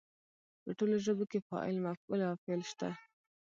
[0.63, 2.89] په ټولو ژبو کې فاعل، مفعول او فعل شته.